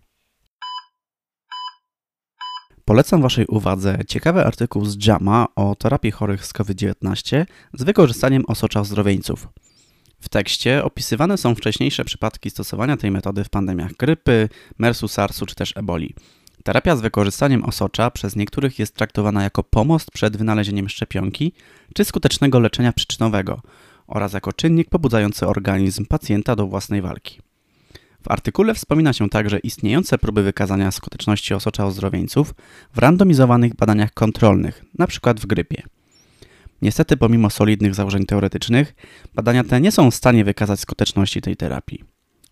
Polecam 2.85 3.21
Waszej 3.21 3.45
uwadze 3.47 3.97
ciekawy 4.07 4.45
artykuł 4.45 4.85
z 4.85 5.05
JAMA 5.05 5.47
o 5.55 5.75
terapii 5.75 6.11
chorych 6.11 6.45
z 6.45 6.53
COVID-19 6.53 7.45
z 7.73 7.83
wykorzystaniem 7.83 8.43
osocza 8.47 8.79
ozdrowieńców. 8.79 9.47
W 10.25 10.29
tekście 10.29 10.83
opisywane 10.83 11.37
są 11.37 11.55
wcześniejsze 11.55 12.05
przypadki 12.05 12.49
stosowania 12.49 12.97
tej 12.97 13.11
metody 13.11 13.43
w 13.43 13.49
pandemiach 13.49 13.93
grypy, 13.93 14.49
MERS-u, 14.77 15.07
SARS-u 15.07 15.45
czy 15.45 15.55
też 15.55 15.73
eboli. 15.77 16.15
Terapia 16.63 16.95
z 16.95 17.01
wykorzystaniem 17.01 17.63
osocza 17.63 18.11
przez 18.11 18.35
niektórych 18.35 18.79
jest 18.79 18.95
traktowana 18.95 19.43
jako 19.43 19.63
pomost 19.63 20.11
przed 20.11 20.37
wynalezieniem 20.37 20.89
szczepionki 20.89 21.53
czy 21.93 22.05
skutecznego 22.05 22.59
leczenia 22.59 22.93
przyczynowego 22.93 23.61
oraz 24.07 24.33
jako 24.33 24.53
czynnik 24.53 24.89
pobudzający 24.89 25.47
organizm 25.47 26.05
pacjenta 26.05 26.55
do 26.55 26.67
własnej 26.67 27.01
walki. 27.01 27.41
W 28.23 28.31
artykule 28.31 28.73
wspomina 28.73 29.13
się 29.13 29.29
także 29.29 29.59
istniejące 29.59 30.17
próby 30.17 30.43
wykazania 30.43 30.91
skuteczności 30.91 31.53
osocza 31.53 31.85
ozdrowieńców 31.85 32.53
w 32.93 32.97
randomizowanych 32.97 33.75
badaniach 33.75 34.13
kontrolnych, 34.13 34.85
np. 34.99 35.33
w 35.33 35.45
grypie. 35.45 35.83
Niestety, 36.85 37.17
pomimo 37.17 37.49
solidnych 37.49 37.95
założeń 37.95 38.25
teoretycznych, 38.25 38.95
badania 39.33 39.63
te 39.63 39.81
nie 39.81 39.91
są 39.91 40.11
w 40.11 40.15
stanie 40.15 40.43
wykazać 40.43 40.79
skuteczności 40.79 41.41
tej 41.41 41.55
terapii. 41.55 42.03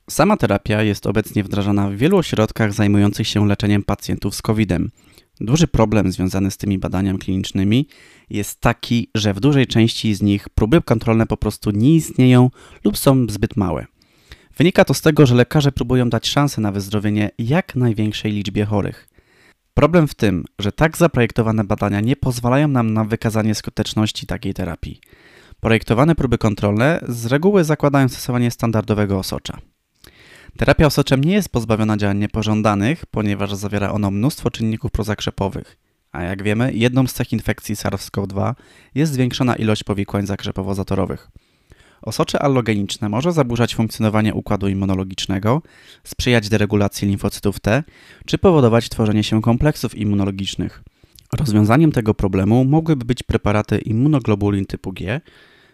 Sama 0.09 0.37
terapia 0.37 0.83
jest 0.83 1.07
obecnie 1.07 1.43
wdrażana 1.43 1.89
w 1.89 1.95
wielu 1.95 2.17
ośrodkach 2.17 2.73
zajmujących 2.73 3.27
się 3.27 3.47
leczeniem 3.47 3.83
pacjentów 3.83 4.35
z 4.35 4.41
COVID-em. 4.41 4.91
Duży 5.39 5.67
problem 5.67 6.11
związany 6.11 6.51
z 6.51 6.57
tymi 6.57 6.79
badaniami 6.79 7.19
klinicznymi 7.19 7.87
jest 8.29 8.61
taki, 8.61 9.09
że 9.15 9.33
w 9.33 9.39
dużej 9.39 9.67
części 9.67 10.15
z 10.15 10.21
nich 10.21 10.49
próby 10.49 10.81
kontrolne 10.81 11.25
po 11.25 11.37
prostu 11.37 11.71
nie 11.71 11.95
istnieją 11.95 12.49
lub 12.83 12.97
są 12.97 13.25
zbyt 13.29 13.55
małe. 13.55 13.85
Wynika 14.57 14.85
to 14.85 14.93
z 14.93 15.01
tego, 15.01 15.25
że 15.25 15.35
lekarze 15.35 15.71
próbują 15.71 16.09
dać 16.09 16.27
szansę 16.27 16.61
na 16.61 16.71
wyzdrowienie 16.71 17.29
jak 17.37 17.75
największej 17.75 18.31
liczbie 18.31 18.65
chorych. 18.65 19.12
Problem 19.73 20.07
w 20.07 20.15
tym, 20.15 20.45
że 20.59 20.71
tak 20.71 20.97
zaprojektowane 20.97 21.63
badania 21.63 22.01
nie 22.01 22.15
pozwalają 22.15 22.67
nam 22.67 22.93
na 22.93 23.03
wykazanie 23.03 23.55
skuteczności 23.55 24.25
takiej 24.25 24.53
terapii. 24.53 25.01
Projektowane 25.59 26.15
próby 26.15 26.37
kontrolne 26.37 26.99
z 27.07 27.25
reguły 27.25 27.63
zakładają 27.63 28.09
stosowanie 28.09 28.51
standardowego 28.51 29.19
osocza. 29.19 29.57
Terapia 30.57 30.85
osoczem 30.85 31.23
nie 31.23 31.33
jest 31.33 31.49
pozbawiona 31.49 31.97
działań 31.97 32.17
niepożądanych, 32.17 33.05
ponieważ 33.05 33.53
zawiera 33.53 33.91
ono 33.91 34.11
mnóstwo 34.11 34.51
czynników 34.51 34.91
prozakrzepowych. 34.91 35.77
A 36.11 36.23
jak 36.23 36.43
wiemy, 36.43 36.73
jedną 36.73 37.07
z 37.07 37.13
cech 37.13 37.33
infekcji 37.33 37.75
SARS-CoV-2 37.75 38.53
jest 38.95 39.13
zwiększona 39.13 39.55
ilość 39.55 39.83
powikłań 39.83 40.25
zakrzepowo-zatorowych. 40.25 41.27
Osocze 42.03 42.39
allogeniczne 42.41 43.09
może 43.09 43.31
zaburzać 43.31 43.75
funkcjonowanie 43.75 44.33
układu 44.33 44.67
immunologicznego, 44.67 45.61
sprzyjać 46.03 46.49
deregulacji 46.49 47.07
limfocytów 47.07 47.59
T, 47.59 47.83
czy 48.25 48.37
powodować 48.37 48.89
tworzenie 48.89 49.23
się 49.23 49.41
kompleksów 49.41 49.95
immunologicznych. 49.95 50.83
Rozwiązaniem 51.37 51.91
tego 51.91 52.13
problemu 52.13 52.65
mogłyby 52.65 53.05
być 53.05 53.23
preparaty 53.23 53.77
immunoglobulin 53.77 54.65
typu 54.65 54.93
G. 54.93 55.21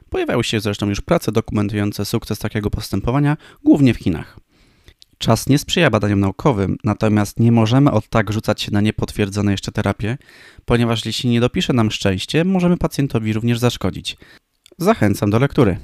Pojawiały 0.09 0.43
się 0.43 0.59
zresztą 0.59 0.89
już 0.89 1.01
prace 1.01 1.31
dokumentujące 1.31 2.05
sukces 2.05 2.39
takiego 2.39 2.69
postępowania, 2.69 3.37
głównie 3.63 3.93
w 3.93 3.97
Chinach. 3.97 4.39
Czas 5.17 5.47
nie 5.47 5.59
sprzyja 5.59 5.89
badaniom 5.89 6.19
naukowym, 6.19 6.77
natomiast 6.83 7.39
nie 7.39 7.51
możemy 7.51 7.91
od 7.91 8.09
tak 8.09 8.33
rzucać 8.33 8.61
się 8.61 8.71
na 8.71 8.81
niepotwierdzone 8.81 9.51
jeszcze 9.51 9.71
terapie, 9.71 10.17
ponieważ 10.65 11.05
jeśli 11.05 11.29
nie 11.29 11.39
dopisze 11.39 11.73
nam 11.73 11.91
szczęście, 11.91 12.45
możemy 12.45 12.77
pacjentowi 12.77 13.33
również 13.33 13.59
zaszkodzić. 13.59 14.17
Zachęcam 14.77 15.29
do 15.29 15.39
lektury. 15.39 15.77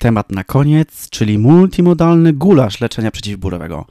Temat 0.00 0.32
na 0.32 0.44
koniec, 0.44 1.10
czyli 1.10 1.38
multimodalny 1.38 2.32
gulasz 2.32 2.80
leczenia 2.80 3.10
przeciwbólowego. 3.10 3.86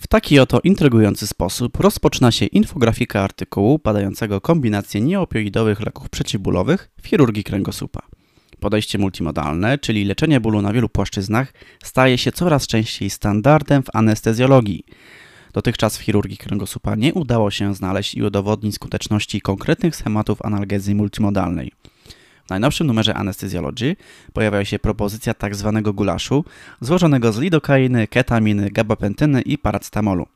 W 0.00 0.06
taki 0.06 0.38
oto 0.38 0.60
intrygujący 0.64 1.26
sposób 1.26 1.80
rozpoczyna 1.80 2.32
się 2.32 2.46
infografika 2.46 3.20
artykułu 3.20 3.80
badającego 3.84 4.40
kombinację 4.40 5.00
nieopioidowych 5.00 5.80
leków 5.80 6.10
przeciwbólowych 6.10 6.90
w 7.02 7.06
chirurgii 7.06 7.44
kręgosłupa. 7.44 8.00
Podejście 8.60 8.98
multimodalne, 8.98 9.78
czyli 9.78 10.04
leczenie 10.04 10.40
bólu 10.40 10.62
na 10.62 10.72
wielu 10.72 10.88
płaszczyznach, 10.88 11.52
staje 11.84 12.18
się 12.18 12.32
coraz 12.32 12.66
częściej 12.66 13.10
standardem 13.10 13.82
w 13.82 13.96
anestezjologii. 13.96 14.84
Dotychczas 15.52 15.98
w 15.98 16.00
chirurgii 16.00 16.36
kręgosłupa 16.36 16.94
nie 16.94 17.14
udało 17.14 17.50
się 17.50 17.74
znaleźć 17.74 18.14
i 18.14 18.22
udowodnić 18.22 18.74
skuteczności 18.74 19.40
konkretnych 19.40 19.96
schematów 19.96 20.42
analgezji 20.42 20.94
multimodalnej. 20.94 21.72
W 22.46 22.50
najnowszym 22.50 22.86
numerze 22.86 23.14
Anesthesiology 23.14 23.96
pojawia 24.32 24.64
się 24.64 24.78
propozycja. 24.78 25.34
Tak 25.34 25.52
gulaszu, 25.82 26.44
złożonego 26.80 27.32
z 27.32 27.38
lidokainy, 27.38 28.08
ketaminy, 28.08 28.70
gabapentyny 28.70 29.42
i 29.42 29.58
paracetamolu. 29.58 30.26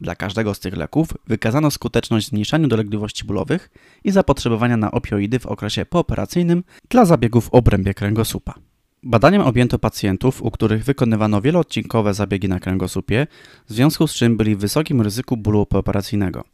Dla 0.00 0.14
każdego 0.14 0.54
z 0.54 0.60
tych 0.60 0.76
leków 0.76 1.08
wykazano 1.26 1.70
skuteczność 1.70 2.26
w 2.26 2.30
zmniejszaniu 2.30 2.68
dolegliwości 2.68 3.24
bólowych 3.24 3.70
i 4.04 4.10
zapotrzebowania 4.10 4.76
na 4.76 4.90
opioidy 4.90 5.38
w 5.38 5.46
okresie 5.46 5.86
pooperacyjnym 5.86 6.64
dla 6.88 7.04
zabiegów 7.04 7.44
w 7.44 7.54
obrębie 7.54 7.94
kręgosłupa. 7.94 8.54
Badaniem 9.02 9.42
objęto 9.42 9.78
pacjentów, 9.78 10.42
u 10.42 10.50
których 10.50 10.84
wykonywano 10.84 11.40
wieloodcinkowe 11.40 12.14
zabiegi 12.14 12.48
na 12.48 12.60
kręgosłupie, 12.60 13.26
w 13.68 13.72
związku 13.72 14.06
z 14.06 14.14
czym 14.14 14.36
byli 14.36 14.56
w 14.56 14.58
wysokim 14.58 15.00
ryzyku 15.00 15.36
bólu 15.36 15.66
pooperacyjnego. 15.66 16.44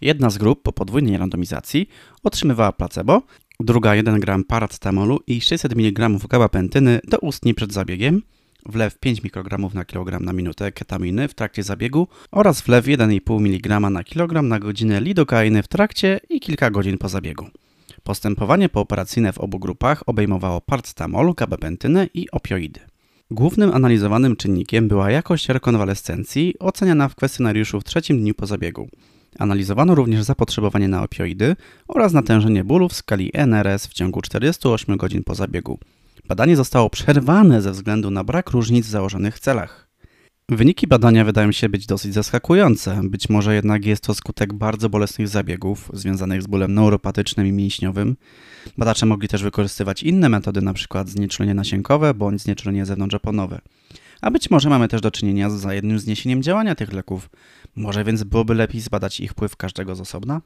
Jedna 0.00 0.30
z 0.30 0.38
grup 0.38 0.62
po 0.62 0.72
podwójnej 0.72 1.16
randomizacji 1.16 1.88
otrzymywała 2.22 2.72
placebo, 2.72 3.22
druga 3.64 3.94
1 3.94 4.20
gram 4.20 4.44
paracetamolu 4.44 5.20
i 5.26 5.40
600 5.40 5.72
mg 5.72 6.08
gabapentyny 6.28 7.00
do 7.08 7.18
ustni 7.18 7.54
przed 7.54 7.72
zabiegiem, 7.72 8.22
wlew 8.66 8.98
5 8.98 9.22
mikrogramów 9.22 9.74
na 9.74 9.84
kilogram 9.84 10.24
na 10.24 10.32
minutę 10.32 10.72
ketaminy 10.72 11.28
w 11.28 11.34
trakcie 11.34 11.62
zabiegu 11.62 12.08
oraz 12.30 12.62
wlew 12.62 12.84
1,5 12.86 13.40
mg 13.40 13.80
na 13.80 14.04
kilogram 14.04 14.48
na 14.48 14.58
godzinę 14.58 15.00
lidokainy 15.00 15.62
w 15.62 15.68
trakcie 15.68 16.20
i 16.28 16.40
kilka 16.40 16.70
godzin 16.70 16.98
po 16.98 17.08
zabiegu. 17.08 17.46
Postępowanie 18.02 18.68
pooperacyjne 18.68 19.32
w 19.32 19.38
obu 19.38 19.58
grupach 19.58 20.02
obejmowało 20.06 20.60
paracetamol, 20.60 21.34
gabapentynę 21.34 22.06
i 22.14 22.30
opioidy. 22.30 22.80
Głównym 23.30 23.72
analizowanym 23.72 24.36
czynnikiem 24.36 24.88
była 24.88 25.10
jakość 25.10 25.48
rekonwalescencji 25.48 26.54
oceniana 26.58 27.08
w 27.08 27.14
kwestionariuszu 27.14 27.80
w 27.80 27.84
trzecim 27.84 28.20
dniu 28.20 28.34
po 28.34 28.46
zabiegu. 28.46 28.88
Analizowano 29.38 29.94
również 29.94 30.22
zapotrzebowanie 30.22 30.88
na 30.88 31.02
opioidy 31.02 31.56
oraz 31.88 32.12
natężenie 32.12 32.64
bólu 32.64 32.88
w 32.88 32.94
skali 32.94 33.30
NRS 33.34 33.86
w 33.86 33.92
ciągu 33.92 34.22
48 34.22 34.96
godzin 34.96 35.24
po 35.24 35.34
zabiegu. 35.34 35.78
Badanie 36.28 36.56
zostało 36.56 36.90
przerwane 36.90 37.62
ze 37.62 37.72
względu 37.72 38.10
na 38.10 38.24
brak 38.24 38.50
różnic 38.50 38.86
w 38.86 38.90
założonych 38.90 39.38
celach. 39.38 39.90
Wyniki 40.48 40.86
badania 40.86 41.24
wydają 41.24 41.52
się 41.52 41.68
być 41.68 41.86
dosyć 41.86 42.14
zaskakujące, 42.14 43.00
być 43.04 43.28
może 43.28 43.54
jednak 43.54 43.84
jest 43.84 44.02
to 44.02 44.14
skutek 44.14 44.52
bardzo 44.52 44.88
bolesnych 44.88 45.28
zabiegów 45.28 45.90
związanych 45.92 46.42
z 46.42 46.46
bólem 46.46 46.74
neuropatycznym 46.74 47.46
i 47.46 47.52
mięśniowym. 47.52 48.16
Badacze 48.78 49.06
mogli 49.06 49.28
też 49.28 49.42
wykorzystywać 49.42 50.02
inne 50.02 50.28
metody, 50.28 50.60
np. 50.60 51.04
znieczulenie 51.06 51.54
nasienkowe 51.54 52.14
bądź 52.14 52.42
znieczulenie 52.42 52.86
zewnątrzoponowe. 52.86 53.60
A 54.20 54.30
być 54.30 54.50
może 54.50 54.68
mamy 54.68 54.88
też 54.88 55.00
do 55.00 55.10
czynienia 55.10 55.50
z 55.50 55.52
zajednym 55.52 55.98
zniesieniem 55.98 56.42
działania 56.42 56.74
tych 56.74 56.92
leków. 56.92 57.30
Może 57.80 58.04
więc 58.04 58.24
byłoby 58.24 58.54
lepiej 58.54 58.80
zbadać 58.80 59.20
ich 59.20 59.30
wpływ 59.30 59.56
każdego 59.56 59.94
z 59.94 60.00
osobna? 60.00 60.40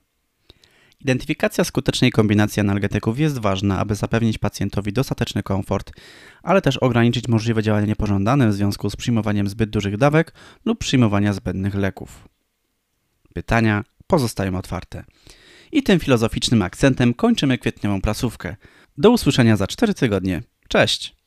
Identyfikacja 1.00 1.64
skutecznej 1.64 2.10
kombinacji 2.10 2.60
analgetyków 2.60 3.18
jest 3.18 3.38
ważna, 3.38 3.78
aby 3.78 3.94
zapewnić 3.94 4.38
pacjentowi 4.38 4.92
dostateczny 4.92 5.42
komfort, 5.42 5.92
ale 6.42 6.62
też 6.62 6.76
ograniczyć 6.76 7.28
możliwe 7.28 7.62
działania 7.62 7.86
niepożądane 7.86 8.48
w 8.48 8.54
związku 8.54 8.90
z 8.90 8.96
przyjmowaniem 8.96 9.48
zbyt 9.48 9.70
dużych 9.70 9.96
dawek 9.96 10.32
lub 10.64 10.78
przyjmowania 10.78 11.32
zbędnych 11.32 11.74
leków. 11.74 12.28
Pytania 13.32 13.84
pozostają 14.06 14.59
otwarte. 14.59 15.04
I 15.72 15.82
tym 15.82 16.00
filozoficznym 16.00 16.62
akcentem 16.62 17.14
kończymy 17.14 17.59
kwietniową 17.59 18.00
prasówkę. 18.00 18.56
Do 18.98 19.11
usłyszenia 19.11 19.56
za 19.56 19.66
4 19.66 19.94
tygodnie. 19.94 20.42
Cześć! 20.68 21.23